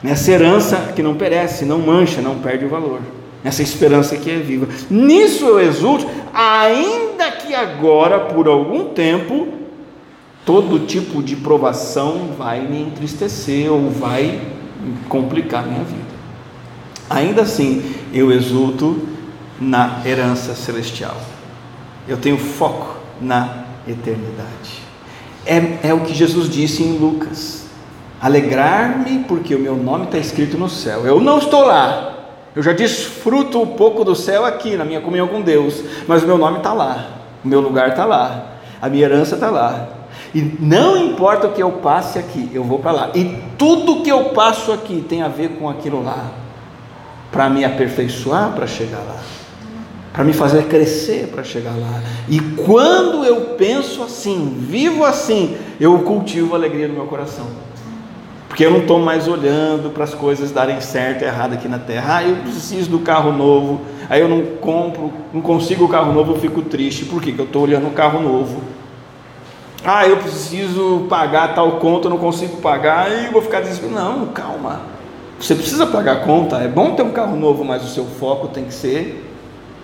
[0.03, 2.99] nessa herança que não perece, não mancha, não perde o valor,
[3.41, 4.67] nessa esperança que é viva.
[4.89, 9.47] Nisso eu exulto, ainda que agora, por algum tempo,
[10.45, 14.41] todo tipo de provação vai me entristecer ou vai
[15.07, 16.03] complicar minha vida.
[17.09, 19.07] Ainda assim, eu exulto
[19.59, 21.15] na herança celestial.
[22.07, 24.81] Eu tenho foco na eternidade.
[25.45, 27.62] É, é o que Jesus disse em Lucas
[28.23, 31.05] alegrar-me porque o meu nome está escrito no céu.
[31.05, 32.13] Eu não estou lá,
[32.55, 36.25] eu já desfruto um pouco do céu aqui, na minha comunhão com Deus, mas o
[36.25, 37.05] meu nome está lá,
[37.43, 39.89] o meu lugar está lá, a minha herança está lá.
[40.33, 43.11] E não importa o que eu passe aqui, eu vou para lá.
[43.13, 46.31] E tudo que eu passo aqui tem a ver com aquilo lá,
[47.29, 49.19] para me aperfeiçoar para chegar lá,
[50.13, 52.01] para me fazer crescer para chegar lá.
[52.29, 57.72] E quando eu penso assim, vivo assim, eu cultivo a alegria no meu coração.
[58.53, 61.79] Porque eu não estou mais olhando para as coisas darem certo e errado aqui na
[61.79, 62.17] terra.
[62.17, 63.81] Ah, eu preciso do carro novo.
[64.07, 67.03] Aí eu não compro, não consigo o carro novo, eu fico triste.
[67.05, 67.29] Por quê?
[67.29, 68.61] Porque eu estou olhando o carro novo.
[69.83, 74.27] Ah, eu preciso pagar tal conta, eu não consigo pagar, eu vou ficar dizendo, não,
[74.27, 74.81] calma.
[75.39, 78.49] Você precisa pagar a conta, é bom ter um carro novo, mas o seu foco
[78.49, 79.33] tem que ser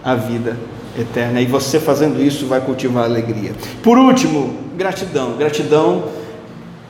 [0.06, 0.56] a vida
[0.96, 1.42] eterna.
[1.42, 3.52] E você fazendo isso vai cultivar alegria.
[3.82, 5.38] Por último, gratidão.
[5.38, 6.19] Gratidão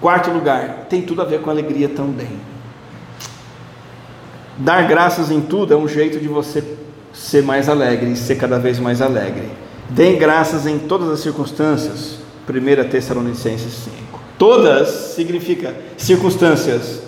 [0.02, 2.40] Quarto lugar, tem tudo a ver com alegria também.
[4.58, 6.64] Dar graças em tudo é um jeito de você
[7.14, 9.50] ser mais alegre e ser cada vez mais alegre.
[9.90, 12.20] Deem graças em todas as circunstâncias.
[12.48, 14.20] 1 Tessalonicenses 5.
[14.38, 17.02] Todas significa circunstâncias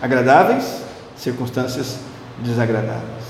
[0.00, 0.82] agradáveis,
[1.16, 1.98] circunstâncias
[2.38, 3.24] desagradáveis.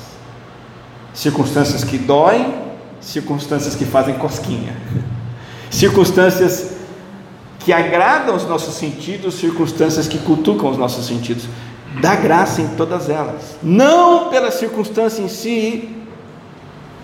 [1.12, 2.54] Circunstâncias que doem,
[3.00, 4.76] circunstâncias que fazem cosquinha.
[5.70, 6.73] Circunstâncias
[7.64, 11.44] que agradam os nossos sentidos, circunstâncias que cutucam os nossos sentidos.
[12.00, 15.88] Dá graça em todas elas, não pela circunstância em si,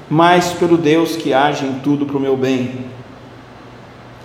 [0.08, 2.86] mas pelo Deus que age em tudo para o meu bem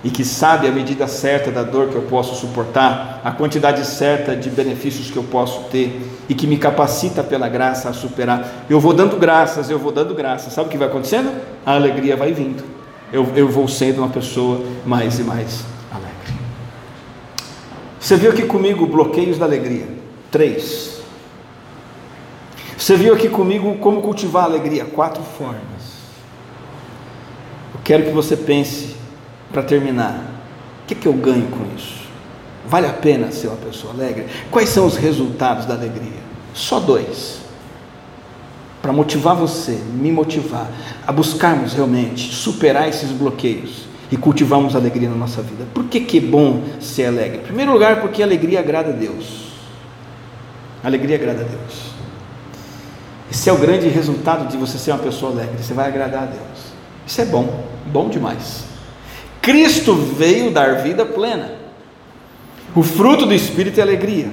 [0.03, 4.35] e que sabe a medida certa da dor que eu posso suportar, a quantidade certa
[4.35, 8.65] de benefícios que eu posso ter e que me capacita pela graça a superar.
[8.69, 10.53] Eu vou dando graças, eu vou dando graças.
[10.53, 11.31] Sabe o que vai acontecendo?
[11.65, 12.63] A alegria vai vindo.
[13.11, 15.74] Eu, eu vou sendo uma pessoa mais e mais.
[18.05, 19.87] Você viu aqui comigo bloqueios da alegria?
[20.29, 21.01] Três.
[22.77, 24.85] Você viu aqui comigo como cultivar a alegria?
[24.85, 25.95] Quatro formas.
[27.73, 28.95] Eu quero que você pense
[29.51, 30.23] para terminar,
[30.83, 32.01] o que, que eu ganho com isso?
[32.67, 34.27] Vale a pena ser uma pessoa alegre?
[34.51, 36.21] Quais são os resultados da alegria?
[36.53, 37.39] Só dois.
[38.83, 40.69] Para motivar você, me motivar
[41.07, 45.65] a buscarmos realmente superar esses bloqueios e cultivarmos alegria na nossa vida.
[45.73, 47.37] Por que, que é bom ser alegre?
[47.39, 49.45] Em primeiro lugar, porque a alegria agrada a Deus.
[50.83, 51.95] A alegria agrada a Deus.
[53.31, 55.61] Esse é o grande resultado de você ser uma pessoa alegre.
[55.61, 56.73] Você vai agradar a Deus.
[57.07, 58.65] Isso é bom, bom demais.
[59.41, 61.53] Cristo veio dar vida plena.
[62.75, 64.29] O fruto do Espírito é alegria.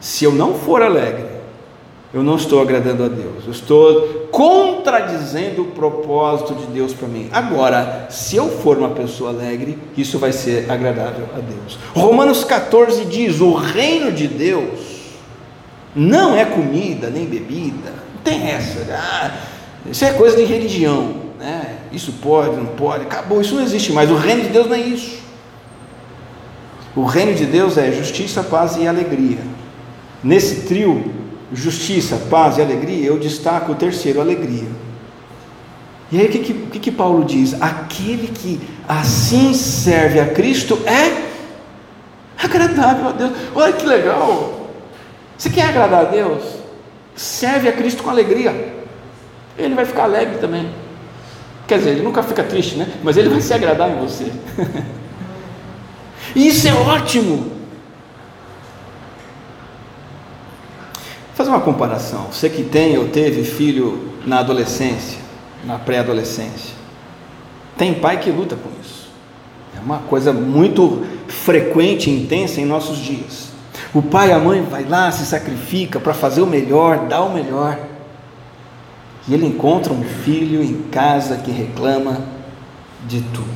[0.00, 1.27] Se eu não for alegre,
[2.12, 7.28] eu não estou agradando a Deus, eu estou contradizendo o propósito de Deus para mim.
[7.32, 11.78] Agora, se eu for uma pessoa alegre, isso vai ser agradável a Deus.
[11.94, 14.98] Romanos 14 diz: o reino de Deus
[15.94, 19.30] não é comida nem bebida, não tem essa, ah,
[19.90, 21.76] isso é coisa de religião né?
[21.92, 24.10] Isso pode, não pode, acabou, isso não existe mais.
[24.10, 25.18] O reino de Deus não é isso.
[26.96, 29.38] O reino de Deus é justiça, paz e alegria.
[30.22, 31.12] Nesse trio,
[31.52, 34.68] justiça, paz e alegria, eu destaco o terceiro, alegria.
[36.10, 37.60] E aí o que, que, que, Paulo diz?
[37.60, 41.28] Aquele que assim serve a Cristo é
[42.42, 43.32] agradável a Deus.
[43.54, 44.70] Olha que legal!
[45.36, 46.42] Você quer agradar a Deus?
[47.14, 48.74] Serve a Cristo com alegria.
[49.58, 50.70] Ele vai ficar alegre também.
[51.66, 52.90] Quer dizer, ele nunca fica triste, né?
[53.02, 54.32] Mas ele vai se agradar em você.
[56.34, 57.57] e isso é ótimo.
[61.48, 62.26] Fazer uma comparação.
[62.30, 65.18] Você que tem ou teve filho na adolescência,
[65.64, 66.74] na pré-adolescência,
[67.74, 69.08] tem pai que luta com isso.
[69.74, 73.48] É uma coisa muito frequente e intensa em nossos dias.
[73.94, 77.32] O pai e a mãe vai lá, se sacrifica para fazer o melhor, dar o
[77.32, 77.78] melhor.
[79.26, 82.20] E ele encontra um filho em casa que reclama
[83.06, 83.48] de tudo.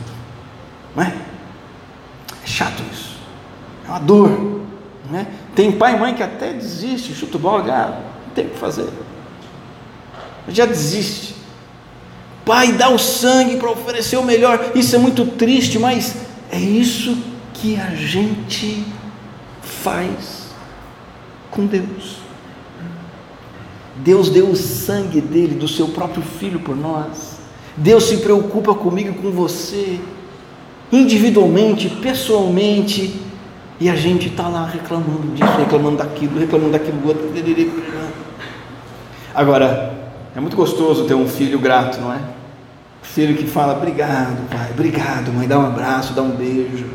[0.96, 1.14] Não é?
[2.42, 3.18] É chato isso.
[3.86, 4.61] É uma dor.
[5.10, 5.26] Não é?
[5.54, 8.58] Tem pai e mãe que até desiste, chuta o bola, ah, não tem o que
[8.58, 8.88] fazer.
[10.48, 11.34] Já desiste.
[12.44, 14.72] Pai dá o sangue para oferecer o melhor.
[14.74, 16.16] Isso é muito triste, mas
[16.50, 17.16] é isso
[17.54, 18.84] que a gente
[19.62, 20.48] faz
[21.50, 22.16] com Deus.
[23.96, 27.38] Deus deu o sangue dele, do seu próprio filho por nós.
[27.76, 30.00] Deus se preocupa comigo e com você,
[30.90, 33.20] individualmente, pessoalmente,
[33.80, 37.32] e a gente está lá reclamando disso, reclamando daquilo, reclamando daquilo outro.
[39.34, 39.94] Agora,
[40.36, 42.20] é muito gostoso ter um filho grato, não é?
[43.02, 46.86] Filho que fala: Obrigado, pai, obrigado, mãe, dá um abraço, dá um beijo.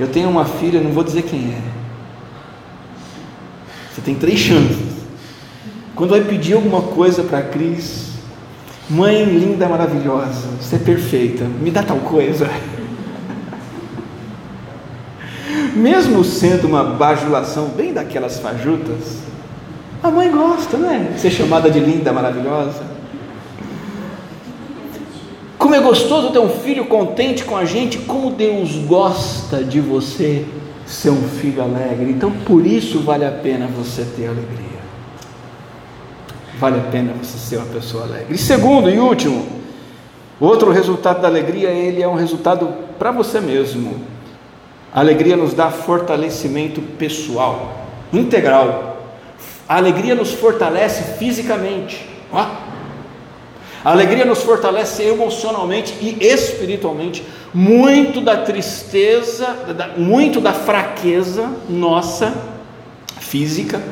[0.00, 1.60] Eu tenho uma filha, não vou dizer quem é.
[3.92, 5.02] Você tem três chances.
[5.94, 8.12] Quando vai pedir alguma coisa para a Cris,
[8.88, 12.48] mãe linda, maravilhosa, você é perfeita, me dá tal coisa.
[15.74, 19.18] Mesmo sendo uma bajulação bem daquelas fajutas,
[20.02, 21.14] a mãe gosta, né?
[21.16, 22.82] Ser chamada de linda, maravilhosa.
[25.58, 30.44] Como é gostoso ter um filho contente com a gente, como Deus gosta de você
[30.84, 32.10] ser um filho alegre.
[32.10, 34.72] Então, por isso vale a pena você ter alegria
[36.62, 38.36] vale a pena você ser uma pessoa alegre.
[38.36, 39.44] E segundo e último,
[40.38, 42.68] outro resultado da alegria, ele é um resultado
[43.00, 43.96] para você mesmo.
[44.92, 49.06] A alegria nos dá fortalecimento pessoal, integral.
[49.68, 52.06] A alegria nos fortalece fisicamente.
[52.30, 52.38] Ó.
[53.84, 57.24] A alegria nos fortalece emocionalmente e espiritualmente.
[57.54, 59.56] Muito da tristeza,
[59.96, 62.32] muito da fraqueza nossa
[63.18, 63.82] física,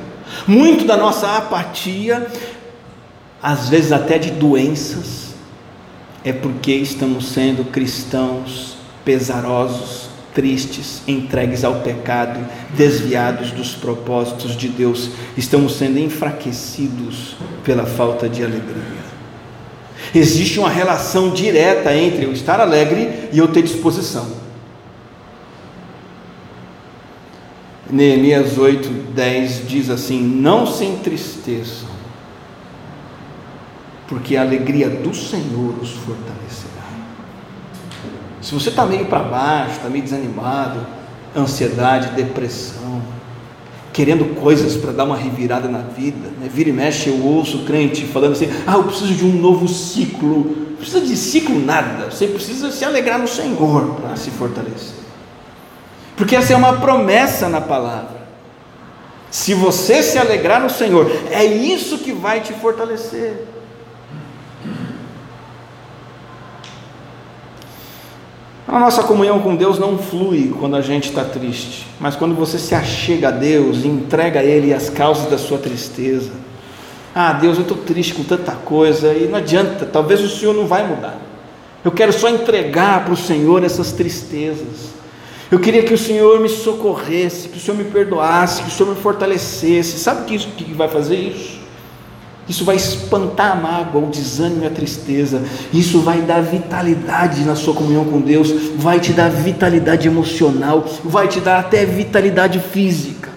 [0.47, 2.27] muito da nossa apatia
[3.43, 5.35] às vezes até de doenças,
[6.23, 12.41] é porque estamos sendo cristãos pesarosos, tristes, entregues ao pecado,
[12.77, 19.01] desviados dos propósitos de Deus, estamos sendo enfraquecidos pela falta de alegria.
[20.15, 24.27] Existe uma relação direta entre eu estar alegre e eu ter disposição.
[27.91, 31.91] Neemias 8, 10 diz assim: Não se entristeçam
[34.11, 36.80] porque a alegria do Senhor os fortalecerá.
[38.41, 40.87] Se você está meio para baixo, está meio desanimado,
[41.37, 43.03] ansiedade, depressão,
[43.93, 46.49] querendo coisas para dar uma revirada na vida, né?
[46.53, 50.71] vira e mexe, eu ouço crente falando assim: ah, eu preciso de um novo ciclo.
[50.71, 55.01] Não precisa de ciclo nada, você precisa se alegrar no Senhor para se fortalecer.
[56.17, 58.21] Porque essa é uma promessa na palavra.
[59.31, 63.47] Se você se alegrar no Senhor, é isso que vai te fortalecer.
[68.71, 72.57] A nossa comunhão com Deus não flui quando a gente está triste, mas quando você
[72.57, 76.31] se achega a Deus e entrega a Ele as causas da sua tristeza.
[77.13, 80.69] Ah, Deus, eu estou triste com tanta coisa e não adianta, talvez o Senhor não
[80.69, 81.19] vai mudar.
[81.85, 84.91] Eu quero só entregar para o Senhor essas tristezas.
[85.51, 88.95] Eu queria que o Senhor me socorresse, que o Senhor me perdoasse, que o Senhor
[88.95, 89.99] me fortalecesse.
[89.99, 91.60] Sabe o que, isso, que vai fazer isso?
[92.51, 95.41] Isso vai espantar a mágoa, o desânimo e a tristeza.
[95.73, 101.29] Isso vai dar vitalidade na sua comunhão com Deus, vai te dar vitalidade emocional, vai
[101.29, 103.31] te dar até vitalidade física.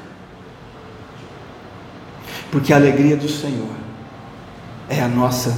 [2.50, 3.76] Porque a alegria do Senhor
[4.90, 5.56] é a nossa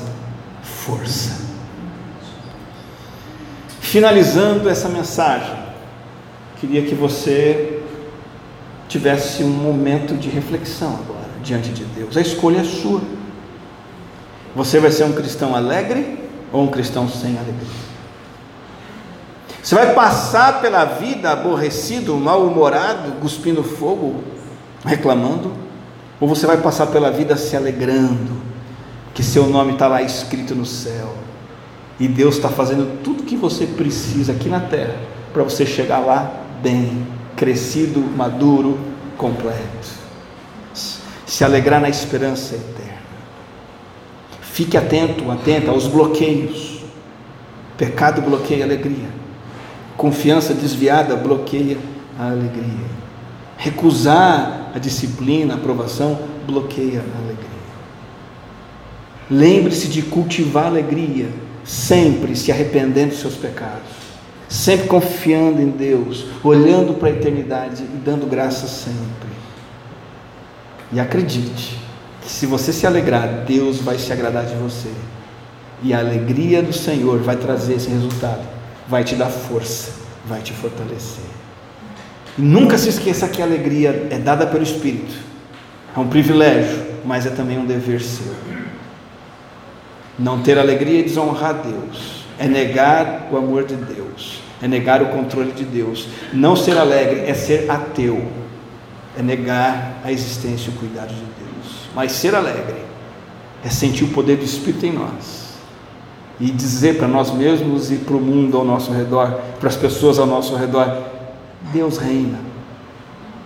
[0.61, 1.45] força.
[3.79, 5.55] Finalizando essa mensagem,
[6.59, 7.79] queria que você
[8.89, 12.17] tivesse um momento de reflexão agora diante de Deus.
[12.17, 13.15] A escolha é sua.
[14.55, 16.17] Você vai ser um cristão alegre
[16.51, 17.85] ou um cristão sem alegria?
[19.61, 24.23] Você vai passar pela vida aborrecido, mal-humorado, cuspindo fogo,
[24.85, 25.51] reclamando?
[26.19, 28.41] Ou você vai passar pela vida se alegrando,
[29.13, 31.13] que seu nome está lá escrito no céu,
[31.99, 34.95] e Deus está fazendo tudo que você precisa aqui na terra
[35.33, 36.31] para você chegar lá
[36.61, 38.79] bem, crescido, maduro,
[39.17, 40.05] completo.
[41.25, 42.94] Se alegrar na esperança eterna.
[44.55, 46.79] Fique atento, atenta aos bloqueios.
[47.77, 49.09] Pecado bloqueia a alegria.
[49.97, 51.77] Confiança desviada bloqueia
[52.17, 52.87] a alegria.
[53.57, 57.49] Recusar a disciplina, a aprovação, bloqueia a alegria.
[59.29, 61.27] Lembre-se de cultivar a alegria,
[61.65, 63.91] sempre se arrependendo dos seus pecados,
[64.47, 69.35] sempre confiando em Deus, olhando para a eternidade e dando graças sempre.
[70.93, 71.84] E acredite,
[72.25, 74.89] que se você se alegrar, Deus vai se agradar de você.
[75.83, 78.41] E a alegria do Senhor vai trazer esse resultado,
[78.87, 79.91] vai te dar força,
[80.25, 81.23] vai te fortalecer.
[82.37, 85.13] E nunca se esqueça que a alegria é dada pelo Espírito.
[85.95, 88.33] É um privilégio, mas é também um dever seu.
[90.17, 95.07] Não ter alegria é desonrar Deus, é negar o amor de Deus, é negar o
[95.07, 96.07] controle de Deus.
[96.33, 98.25] Não ser alegre é ser ateu,
[99.17, 101.44] é negar a existência e o cuidado de Deus.
[101.95, 102.83] Mas ser alegre
[103.63, 105.45] é sentir o poder do Espírito em nós
[106.39, 110.19] e dizer para nós mesmos e para o mundo ao nosso redor, para as pessoas
[110.19, 111.03] ao nosso redor:
[111.71, 112.39] Deus reina.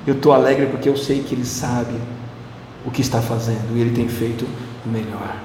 [0.08, 1.94] Eu estou alegre porque eu sei que Ele sabe
[2.84, 4.48] o que está fazendo e Ele tem feito
[4.84, 5.36] o melhor.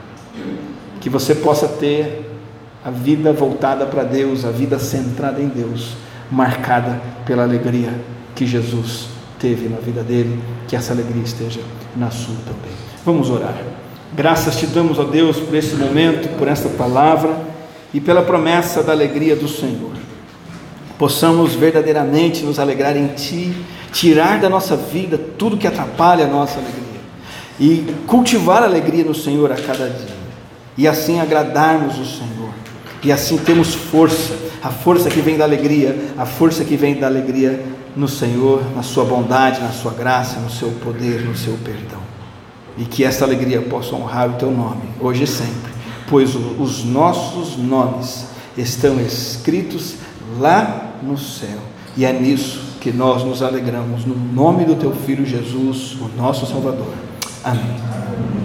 [1.01, 2.31] Que você possa ter
[2.83, 5.95] a vida voltada para Deus, a vida centrada em Deus,
[6.31, 7.93] marcada pela alegria
[8.35, 11.61] que Jesus teve na vida dele, que essa alegria esteja
[11.95, 12.94] na sua também.
[13.05, 13.55] Vamos orar.
[14.15, 17.37] Graças te damos, ó Deus, por esse momento, por esta palavra
[17.93, 19.93] e pela promessa da alegria do Senhor.
[20.99, 23.55] Possamos verdadeiramente nos alegrar em Ti,
[23.93, 26.83] tirar da nossa vida tudo que atrapalha a nossa alegria
[27.61, 30.17] e cultivar a alegria no Senhor a cada dia,
[30.77, 32.51] e assim agradarmos o Senhor,
[33.03, 34.33] e assim temos força,
[34.63, 37.63] a força que vem da alegria, a força que vem da alegria
[37.95, 42.04] no Senhor, na Sua bondade, na Sua graça, no Seu poder, no Seu perdão
[42.77, 45.73] e que esta alegria possa honrar o teu nome, hoje e sempre,
[46.09, 49.97] pois os nossos nomes estão escritos
[50.39, 51.59] lá no céu,
[51.97, 56.47] e é nisso que nós nos alegramos, no nome do teu Filho Jesus, o nosso
[56.47, 56.93] Salvador.
[57.43, 58.44] Amém.